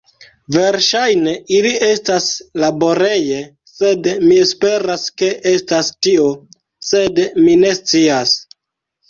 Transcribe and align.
Verŝajne 0.53 1.33
ili 1.57 1.73
estas 1.87 2.29
laboreje, 2.63 3.41
sed 3.73 4.09
mi 4.25 4.39
esperas 4.45 5.05
ke 5.23 5.31
estas 5.53 5.93
tio, 6.09 6.27
sed 6.91 7.23
mi 7.45 7.57
ne 7.67 7.77
scias. 7.83 8.37